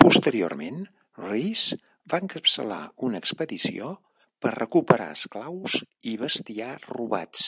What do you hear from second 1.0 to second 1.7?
Rees